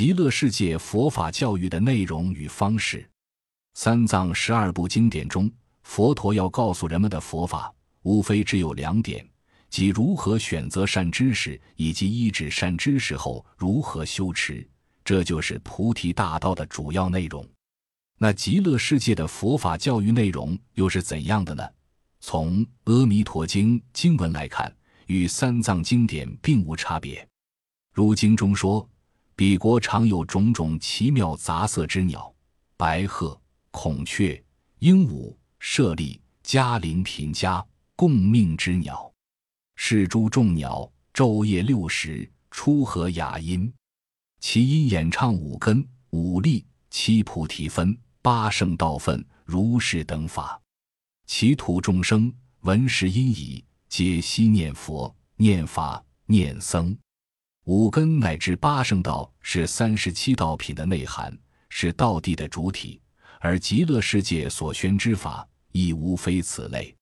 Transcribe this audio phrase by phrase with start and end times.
[0.00, 3.06] 极乐世界佛法教育的内容与方式。
[3.74, 9.22] 三藏十二部经典中，佛陀要告诉人们的佛法，无非只有两点，
[9.68, 14.66] 即如何选择善知识，以及依止善知识后如何修持。
[15.04, 17.46] 这就是菩提大道的主要内容。
[18.16, 21.62] 那极乐世界的佛法教育内容又是怎样的呢？
[22.20, 24.74] 从《阿弥陀经》经文来看，
[25.08, 27.28] 与三藏经典并无差别。
[27.92, 28.88] 如经中说。
[29.40, 32.30] 彼国常有种种奇妙杂色之鸟，
[32.76, 33.40] 白鹤、
[33.70, 34.44] 孔雀、
[34.80, 37.66] 鹦鹉、舍利、嘉陵、频伽，
[37.96, 39.10] 共命之鸟。
[39.76, 43.72] 是诸众鸟昼夜六时出和雅音，
[44.40, 50.60] 其音演唱五根、五力、七菩提分、八圣道分，如是等法。
[51.24, 52.30] 其土众生
[52.60, 56.94] 闻是音已，皆悉念佛、念法、念僧。
[57.72, 61.32] 五根乃至八圣道是三十七道品的内涵，
[61.68, 63.00] 是道地的主体，
[63.38, 66.92] 而极乐世界所宣之法亦无非此类。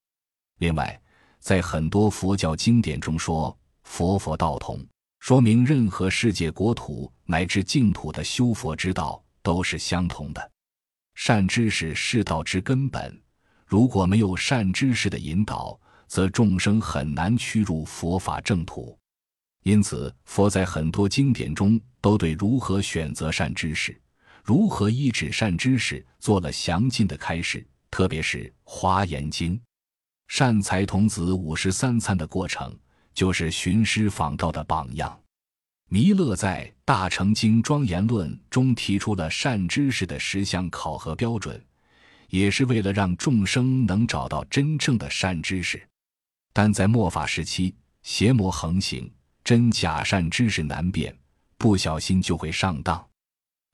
[0.59, 1.01] 另外，
[1.41, 4.87] 在很多佛教经典中说“佛佛道同”，
[5.21, 10.53] 说明任何世界国土乃至净土的修佛之道都是相同的。
[11.15, 13.19] 善知识是道之根本，
[13.65, 18.95] 如果没有善知识的引导，则众生很难趋入佛法正途。
[19.69, 23.95] 因此，佛在很多经典中都对如何选择善知识、
[24.43, 27.63] 如何医治善知识做了详尽的开示。
[27.91, 29.55] 特别是《华严经》，
[30.27, 32.75] 善财童子五十三参的过程，
[33.13, 35.21] 就是寻师访道的榜样。
[35.91, 41.63] 弥勒在《大乘经庄严论》中提出了善知识的十项考核标准，
[42.31, 45.87] 也是为了让众生能找到真正的善知识。
[46.55, 49.13] 但在末法时期，邪魔横行。
[49.45, 51.17] 真假善知识难辨，
[51.57, 53.05] 不小心就会上当。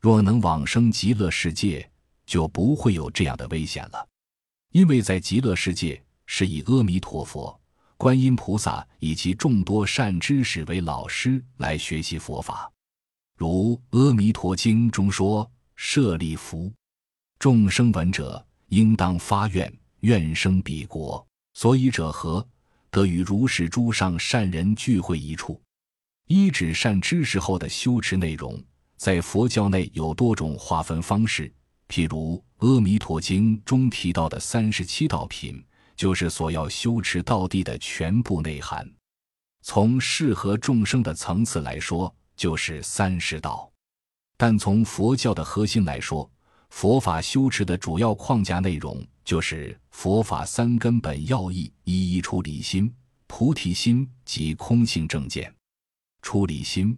[0.01, 1.91] 若能往生极乐世界，
[2.27, 4.09] 就不会有这样的危险了。
[4.73, 7.59] 因为在极乐世界是以阿弥陀佛、
[7.97, 12.71] 观音菩萨以及众多善知识为老师来学习佛法。
[13.37, 16.73] 如《阿弥陀经》中说：“舍利弗，
[17.39, 21.27] 众生闻者，应当发愿，愿生彼国。
[21.55, 22.47] 所以者何？
[22.95, 25.61] 得与如是诸上善人聚会一处。”
[26.29, 28.63] 一指善知识后的修持内容，
[28.97, 31.53] 在佛教内有多种划分方式。
[31.89, 35.63] 譬如《阿弥陀经》中提到的三十七道品，
[35.95, 38.91] 就是所要修持道地的全部内涵。
[39.61, 43.71] 从适合众生的层次来说，就是三十道；
[44.39, 46.31] 但从佛教的核心来说，
[46.71, 52.93] 佛法修持的主要框架内容就是佛法三根本要义：一一出离心、
[53.27, 55.53] 菩提心及空性正见。
[56.21, 56.97] 出离心，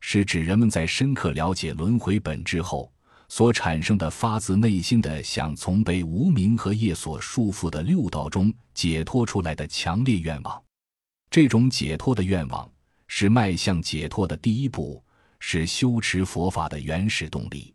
[0.00, 2.92] 是指人们在深刻了解轮回本质后
[3.28, 10.62] 所产生的发自内心的想从被无明和业所束缚的六道中解脱出来的强烈愿望。
[11.30, 12.68] 这种解脱的愿望
[13.06, 15.00] 是迈向解脱的第一步，
[15.38, 17.72] 是修持佛法的原始动力。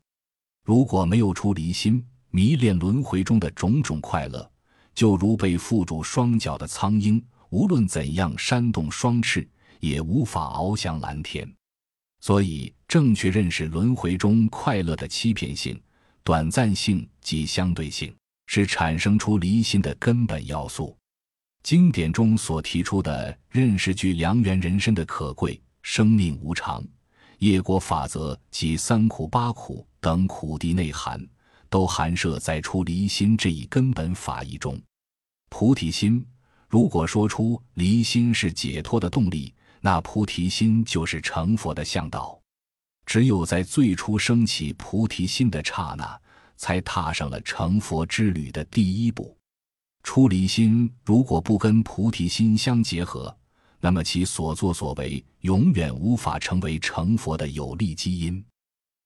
[0.65, 2.05] 如果没有出离心，
[2.35, 4.51] 迷恋轮回中的种种快乐，
[4.93, 9.47] 就如被缚住双脚的苍鹰，无论怎样扇动双翅。
[9.79, 11.47] 也无法翱翔蓝天，
[12.19, 15.79] 所以正确认识轮回中快乐的欺骗性、
[16.23, 18.13] 短暂性及相对性，
[18.47, 20.97] 是产生出离心的根本要素。
[21.61, 26.83] 经典中所提出的认识具良缘人生的可贵、生命无常、
[27.39, 31.23] 业果法则及三苦八苦等苦谛内涵，
[31.69, 34.79] 都含摄在出离心这一根本法义中。
[35.49, 36.25] 菩提心，
[36.67, 39.53] 如果说出离心是解脱的动力。
[39.81, 42.41] 那菩提心就是成佛的向导，
[43.05, 46.19] 只有在最初升起菩提心的刹那，
[46.57, 49.37] 才踏上了成佛之旅的第一步。
[50.01, 53.37] 出离心如果不跟菩提心相结合，
[53.79, 58.43] 那么其所作所为永远无法成为成佛的有利基因。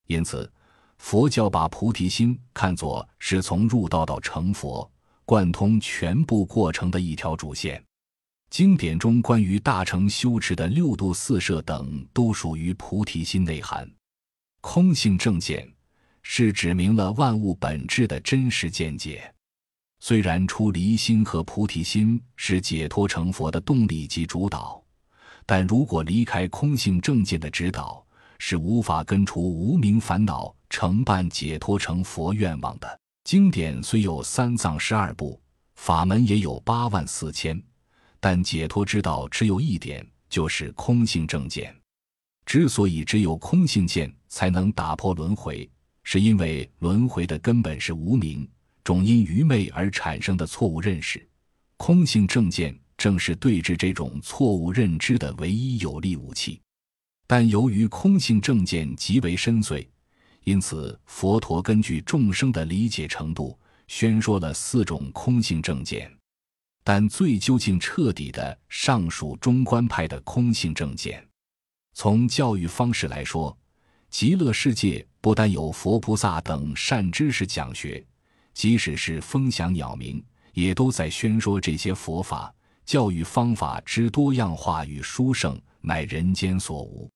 [0.08, 0.50] 因此，
[1.00, 4.90] 佛教把菩提心看作是从入道到成佛、
[5.26, 7.84] 贯通全部过程的一条主线。
[8.52, 13.90] 经典中关于大乘修持的六度四摄等，都属于菩提心内涵。
[14.62, 15.68] 空性正见
[16.22, 19.34] 是指明了万物本质的真实见解。
[20.02, 24.84] 虽然出离心和菩提心是解脱成佛的动力及主导，
[25.46, 28.06] 但如果离开空性正见的指导，
[28.40, 33.00] 是无法根除无名烦恼，承办解脱成佛愿望的。
[33.24, 35.40] 经典虽有三藏十二部，
[35.76, 37.62] 法门也有八万四千。
[38.20, 41.74] 但解脱之道只有一点，就是空性正见。
[42.46, 45.70] 之所以只有空性见才能打破轮回，
[46.04, 48.50] 是因为轮回的根本是无明，
[48.84, 51.26] 种因愚昧而产生的错误认识。
[51.78, 56.60] 空性正见正是对治这种错误认知的唯一有力武器。
[57.32, 59.88] 但由于空性正见极为深邃，
[60.46, 63.56] 因此佛陀根据众生的理解程度，
[63.88, 66.12] 宣说了四种空性正见。
[66.84, 71.24] 但最究竟彻底的，尚属中观派的空性正见。
[71.94, 73.56] 从教育方式来说，
[74.10, 78.04] 极乐世界不但有佛菩萨等善知识讲学，
[78.56, 80.20] 即使是风响鸟鸣，
[80.54, 82.52] 也都在宣说这些佛法。
[82.88, 87.08] 教育方法之多样化与殊胜，乃人间所无。